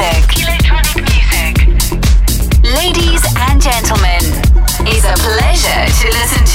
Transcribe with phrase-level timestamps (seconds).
[0.00, 0.48] music.
[0.48, 1.54] Electronic music.
[2.64, 4.22] Ladies and gentlemen,
[4.88, 6.49] it's a pleasure to listen to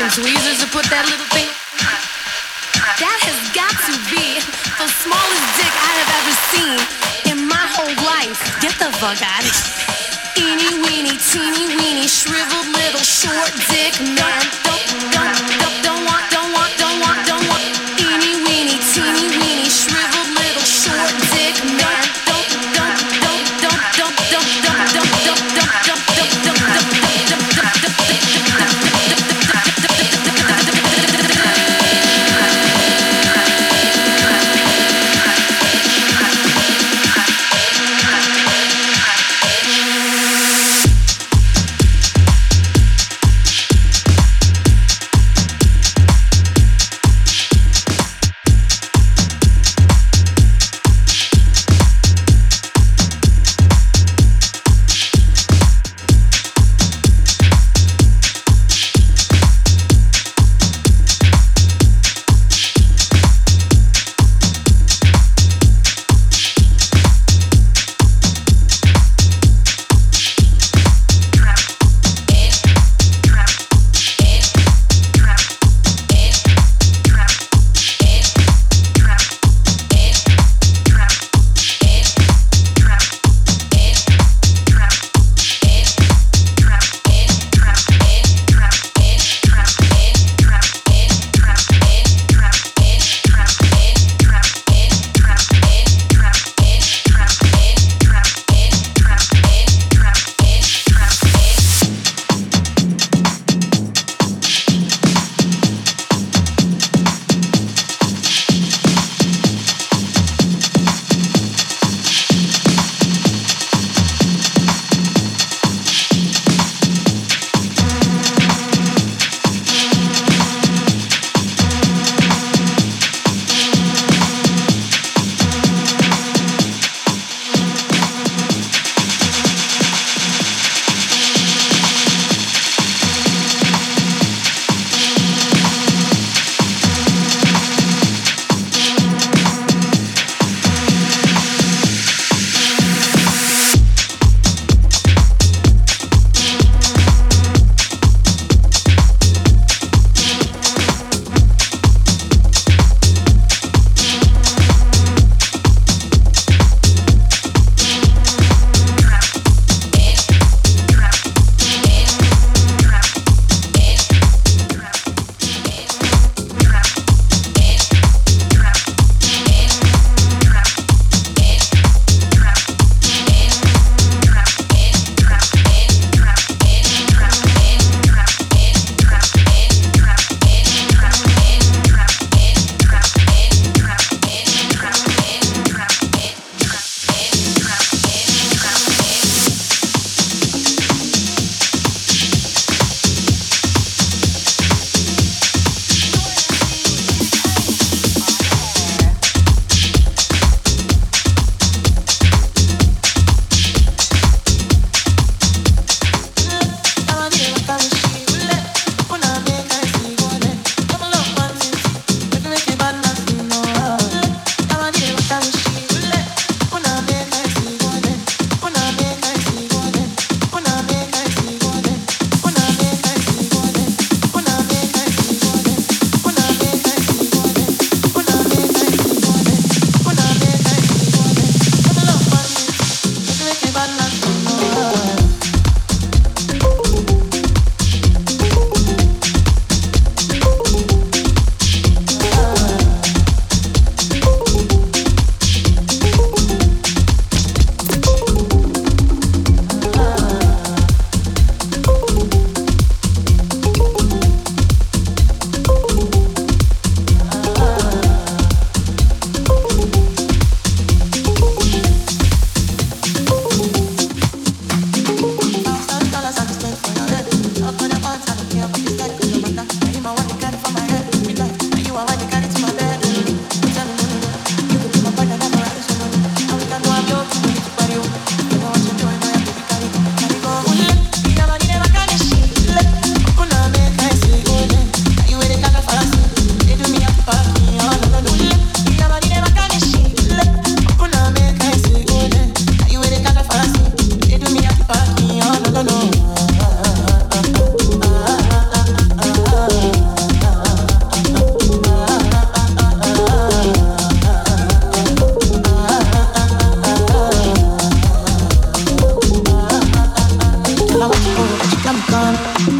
[0.00, 1.48] fucking tweezers to put that little thing.
[3.00, 4.40] That has got to be
[4.80, 6.78] the smallest dick I have ever seen
[7.32, 8.40] in my whole life.
[8.60, 10.48] Get the fuck out of here.
[10.48, 14.69] Eeny weeny, teeny weeny, shriveled little short dick man.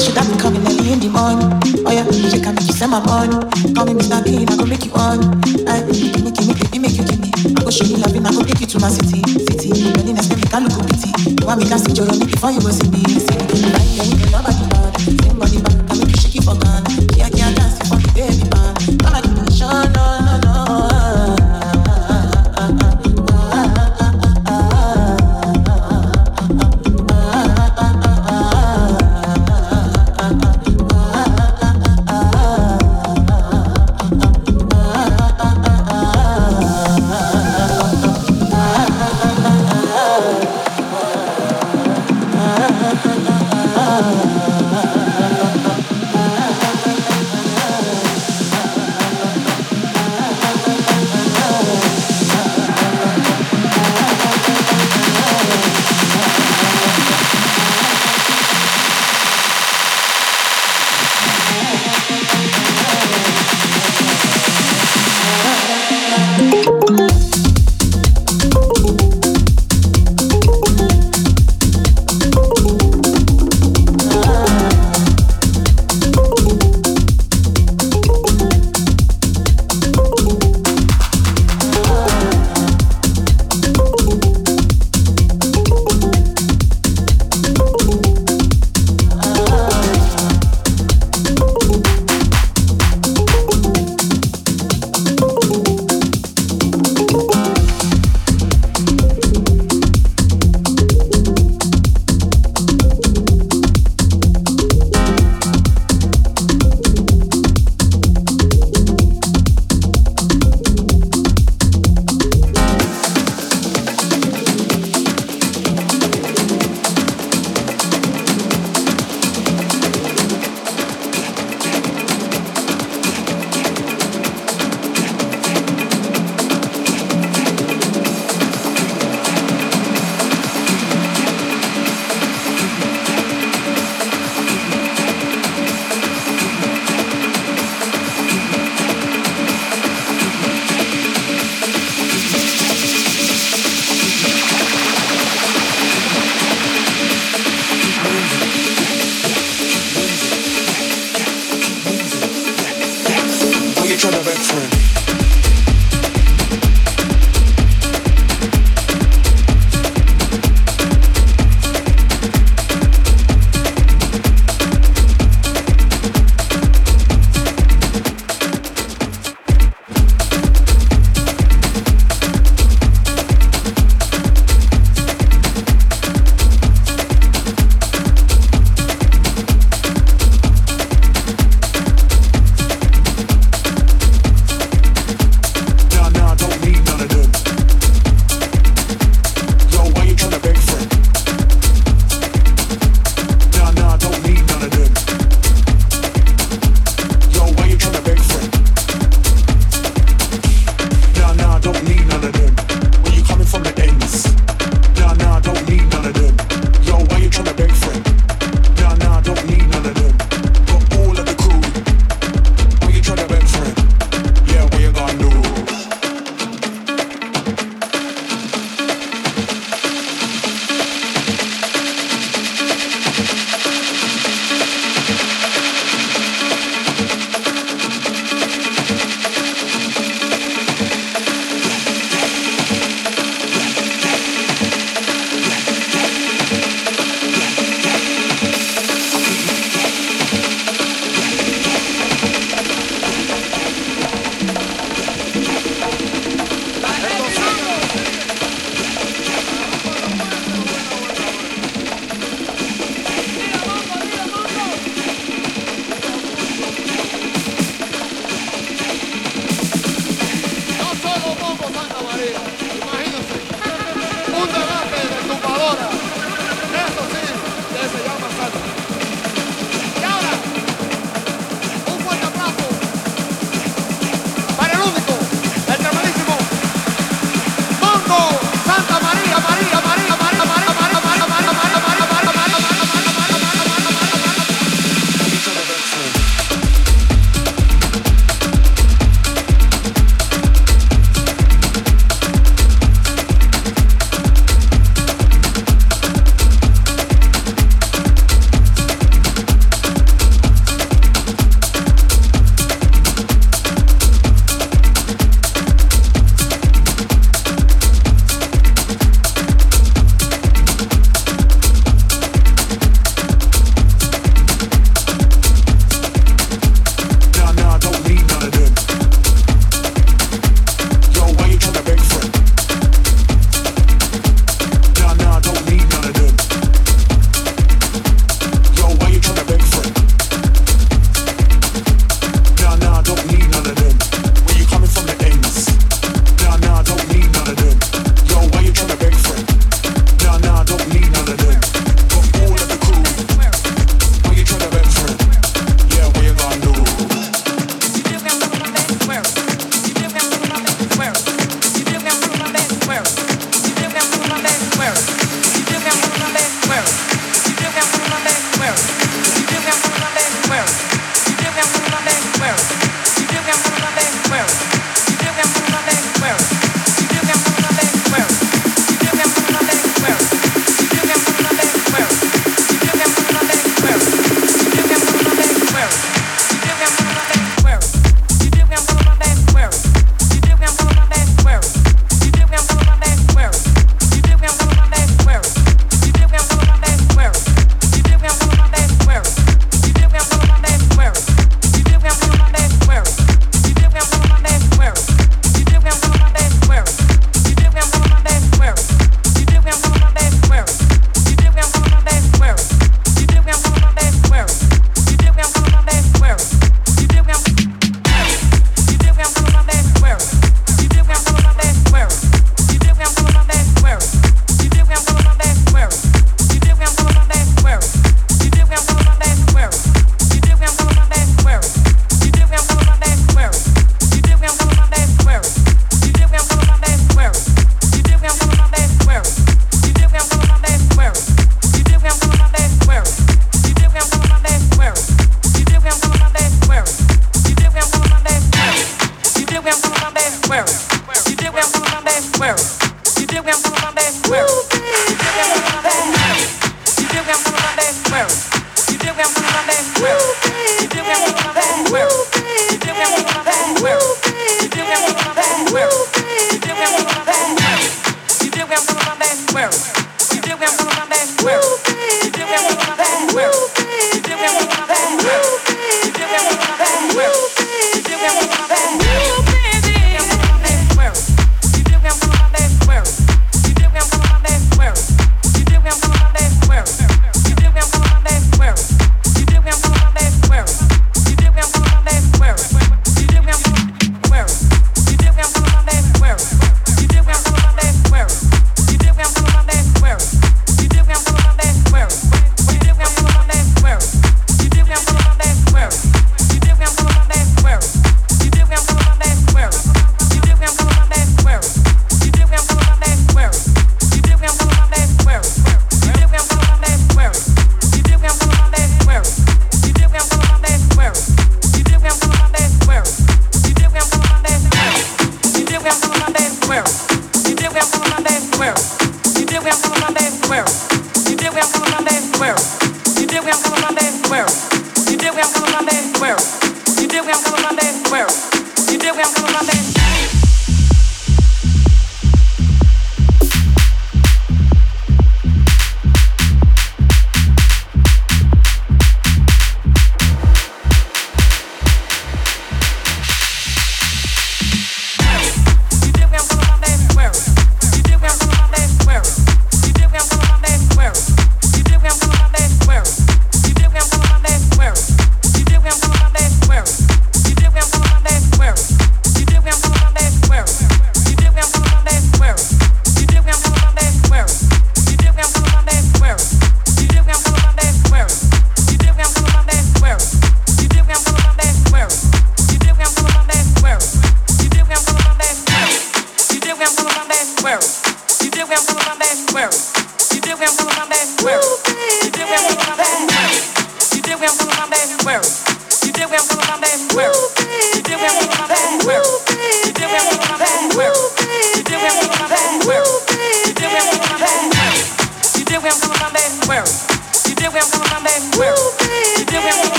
[0.00, 1.52] Should have been coming early in the morning.
[1.84, 3.36] Oh yeah, she can make you send my money.
[3.76, 4.24] Call me Mr.
[4.24, 5.20] King, I go make you on.
[5.68, 7.28] I give me, give me, baby, make you give me.
[7.36, 9.20] I go show you loving, I go take you to my city,
[9.52, 9.68] city.
[10.00, 11.12] Really nice, make me look pity.
[11.28, 13.44] You want me to see your before you go see me, see me.
[13.68, 16.56] Right here, you about the bad, same body back, I make you shake it for
[16.56, 16.85] gun.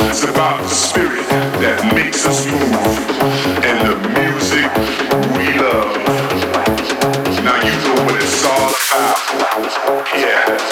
[0.00, 1.26] It's about the spirit
[1.60, 2.72] that makes us move
[3.64, 4.70] and the music
[5.36, 5.96] we love.
[7.44, 10.08] Now you know what it's all about.
[10.16, 10.71] Yeah.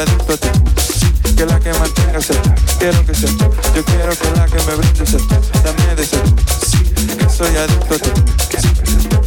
[0.00, 0.48] adicto a ti.
[1.36, 2.36] Que la que mantenga ser.
[2.78, 3.30] Quiero que sea
[3.74, 5.20] Yo quiero que la que me brinde ser.
[5.64, 6.22] Dame de ser.
[6.22, 9.19] Tú Que soy adicto a ti.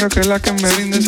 [0.00, 1.06] quiero que la que me brindes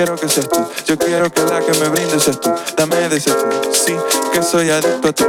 [0.00, 0.66] quiero que seas tú.
[0.86, 2.50] Yo quiero que la que me brinde seas tú.
[2.74, 3.70] Dame de ser tú.
[3.70, 3.94] Sí,
[4.32, 5.24] que soy adicto a ti.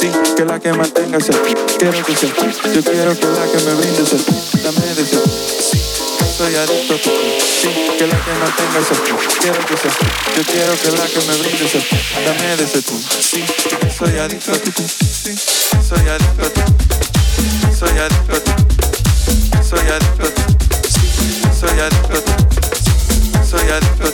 [0.00, 1.54] Sí, que la que mantenga seas tú.
[1.78, 2.70] Quiero que seas tú.
[2.72, 4.32] Yo quiero que la que me brinde seas tú.
[4.64, 5.30] Dame de ser tú.
[5.60, 5.78] Sí,
[6.16, 7.10] que soy adicto a ti.
[7.60, 7.68] Sí,
[7.98, 9.14] que la que mantenga seas tú.
[9.42, 10.06] Quiero que seas tú.
[10.36, 11.96] Yo quiero que la que me brinde seas tú.
[12.24, 12.98] Dame de ser tú.
[13.20, 13.44] Sí,
[13.78, 14.72] que soy adicto a ti.
[14.72, 16.62] Sí, que soy adicto a ti.
[17.78, 18.52] Soy adicto a ti.
[19.68, 20.42] Soy adicto a ti.
[21.60, 22.44] Soy adicto a ti.
[23.44, 24.13] Soy adicto.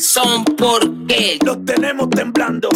[0.00, 2.68] son porque los tenemos temblando.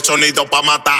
[0.00, 0.91] sonido pa' matar.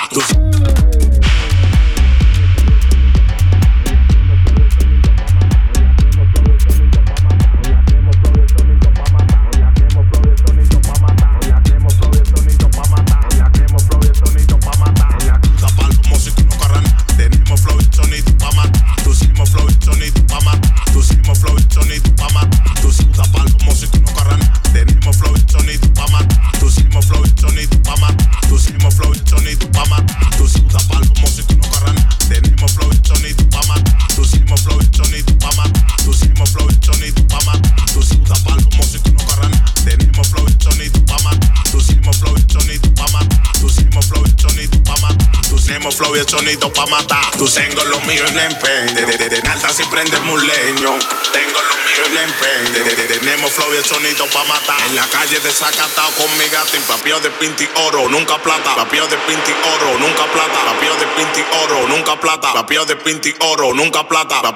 [46.32, 47.30] sonido pa' matar.
[47.36, 48.94] Tú tengo lo mío en empeño.
[48.94, 50.96] De, de, de, alta si prendemos un leño.
[51.30, 53.18] Tengo lo mío en empeño.
[53.20, 54.80] Tenemos flow y el sonido pa' matar.
[54.88, 58.74] En la calle desacatado con mi gato y papio de pinti oro, nunca plata.
[58.74, 60.64] Papio de pinti oro, nunca plata.
[60.64, 62.52] Papio de pinti oro, nunca plata.
[62.54, 64.54] Papio de pinti oro, nunca plata.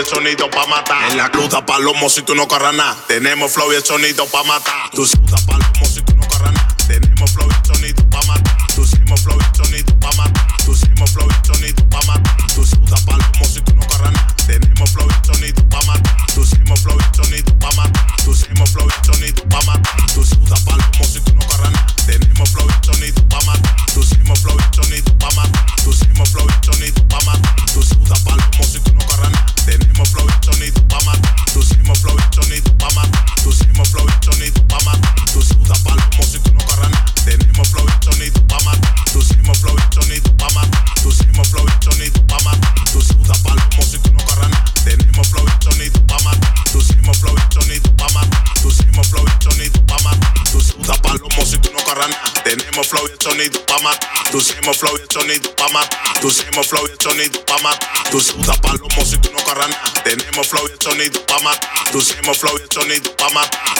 [0.00, 1.10] el sonido pa' matar.
[1.10, 2.96] En la cruda palomo si tú no corras nada.
[3.06, 4.90] Tenemos flow y el sonido pa' matar.
[4.90, 5.06] Tú
[5.46, 5.69] pa'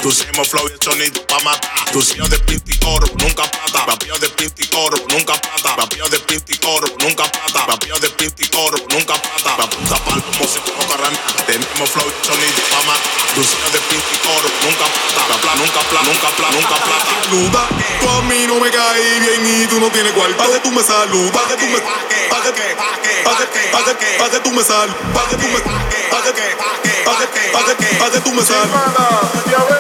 [0.01, 0.03] pa'.
[0.03, 1.91] Tu hicimos flow y el sonido pa' matar.
[1.93, 3.87] Tu de pinti oro, nunca plata.
[3.87, 5.77] Rapio de pinti oro, nunca plata.
[5.77, 7.67] Rapio de pinti oro, nunca plata.
[7.67, 9.57] Rapio de pinti oro, nunca plata.
[9.59, 11.47] La puta palomo si tú no corras nada.
[11.47, 13.35] Tenemos flow y el sonido pa' matar.
[13.35, 14.87] Tu de pinti oro, nunca
[15.29, 15.55] plata.
[15.57, 17.11] Nunca plata, nunca plata, nunca plata.
[17.25, 17.69] Saluda,
[18.01, 20.37] tú a mí no me caí bien y tú no tienes cuarto.
[20.37, 23.23] Pa' que tú me saludas, pa' que tú me, pa' que, pa' que, pa' que,
[23.23, 26.23] pa' que, pa' que, pa' tú me sal, pa' que tú me, pa' que, pa'
[26.23, 28.69] que, pa' que, pa' que, tú me sal.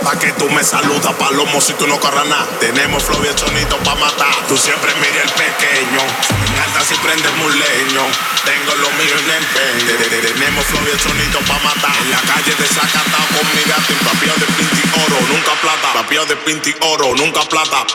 [0.03, 2.47] Pa' que tú me saludas, palomo, si tú no corras nada.
[2.61, 4.35] Tenemos flow y el sonido pa' matar.
[4.49, 6.03] Tú siempre mira el pequeño.
[6.77, 8.05] Me si prendes leño.
[8.45, 10.33] Tengo lo mío en empeño.
[10.35, 11.97] Tenemos flow y el sonido pa' matar.
[12.03, 13.93] En la calle desacatado con mi gato.
[14.05, 15.93] Papio de pinti oro, nunca plata.
[15.95, 17.87] Papio de pinti oro, nunca plata.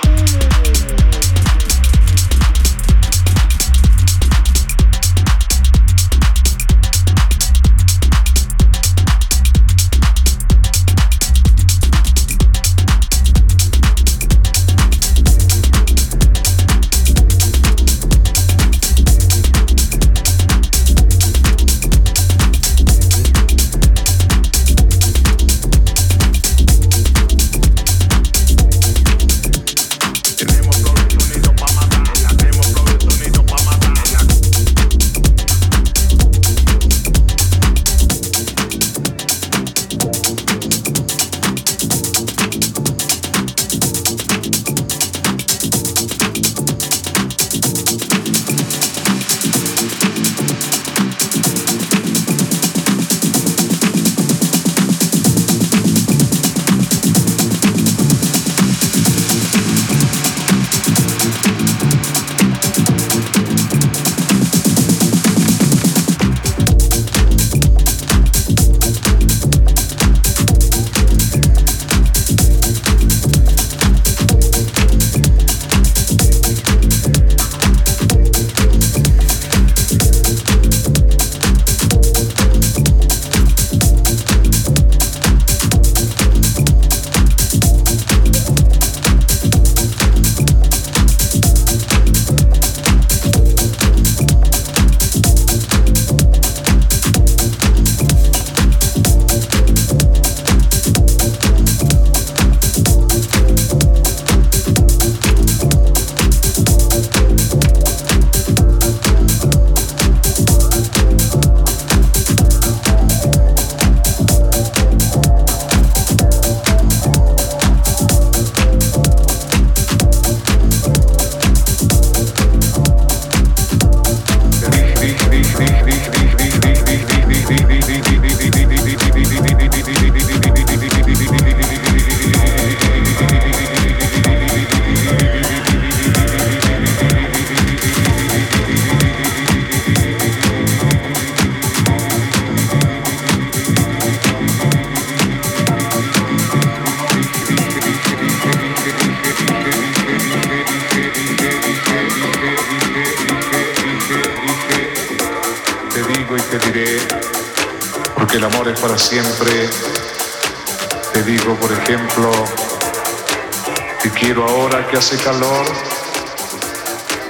[164.97, 165.65] Hace calor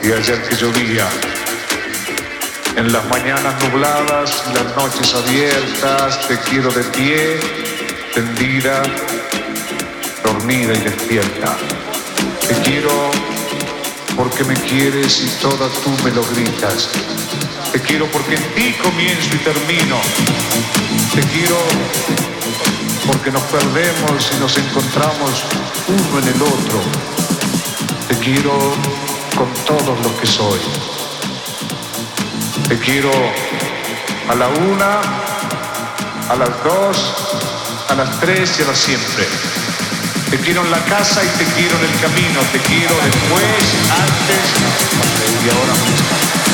[0.04, 1.08] y ayer que llovía.
[2.76, 7.40] En las mañanas nubladas y las noches abiertas te quiero de pie,
[8.14, 8.84] tendida,
[10.24, 11.58] dormida y despierta.
[12.48, 13.12] Te quiero
[14.16, 16.90] porque me quieres y toda tú me lo gritas.
[17.76, 19.99] Te quiero porque en ti comienzo y termino.
[21.14, 21.57] Te quiero
[23.06, 25.43] porque nos perdemos y nos encontramos
[25.89, 26.81] uno en el otro
[28.07, 28.53] te quiero
[29.35, 30.60] con todos los que soy.
[32.69, 33.11] Te quiero
[34.30, 35.02] a la una,
[36.30, 37.14] a las dos,
[37.89, 39.27] a las tres y a las siempre.
[40.30, 42.39] Te quiero en la casa y te quiero en el camino.
[42.53, 44.45] Te quiero después, antes
[45.43, 46.44] y ahora mismo.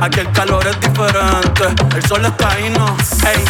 [0.00, 1.64] Aquí el calor es diferente,
[1.96, 2.96] el sol está ahí, no.
[3.26, 3.44] Ey,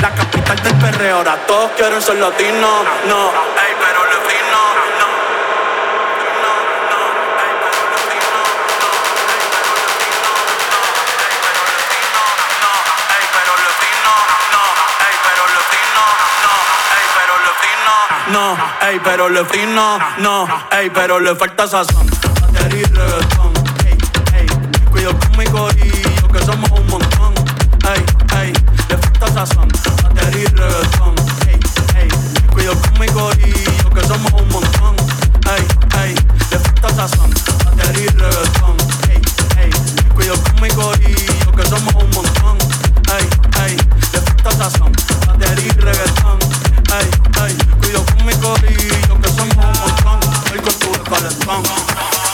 [0.00, 2.84] la capital del perreo, ahora todos quieren ser latinos.
[3.06, 4.60] No, ey, pero le fino,
[18.30, 18.56] no.
[18.86, 22.06] Ey, pero le fino, no, ey, pero le falta sazón.
[22.40, 23.47] Batería y reggaetón.
[24.98, 27.32] Cuido con mi corillo, que somos un montón.
[27.94, 28.04] Ey,
[28.36, 28.52] ey,
[28.88, 29.68] le falta sazón.
[30.02, 31.14] Batería y reggaetón,
[31.46, 32.08] ey.
[32.52, 34.96] Cuido con mi corillo, que somos un montón.
[35.54, 35.64] Ey,
[36.02, 36.14] ey,
[36.50, 37.30] le falta sazón.
[37.64, 38.76] Batería y reggaetón.
[40.16, 42.58] Cuido con mi corillo, que somos un montón.
[44.58, 44.92] Sazón.
[45.28, 46.38] Batería y reggaetón,
[46.98, 47.56] ey.
[47.78, 50.20] Cuido con mi corillo, que somos un montón.
[50.50, 52.27] Hoy con tu calentón.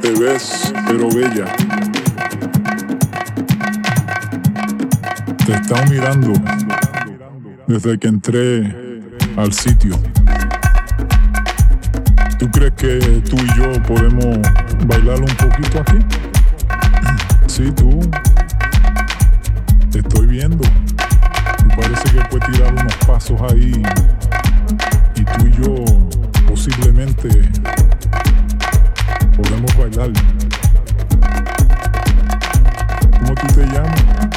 [0.00, 1.46] Te ves, pero bella.
[5.46, 6.32] Te estado mirando
[7.66, 8.74] desde que entré
[9.36, 9.96] al sitio.
[12.38, 12.98] ¿Tú crees que
[13.28, 14.38] tú y yo podemos
[14.86, 15.98] bailar un poquito aquí?
[17.46, 18.00] Sí, tú.
[19.90, 20.64] Te estoy viendo.
[21.76, 23.82] Parece que puedes tirar unos pasos ahí.
[25.16, 25.84] Y tú y yo
[26.48, 27.28] posiblemente
[29.42, 30.12] podemos bailar.
[33.18, 34.29] ¿Cómo tú te llamas?